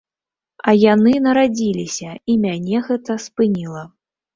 [0.67, 3.91] А яны нарадзіліся, і мяне гэта спыніла.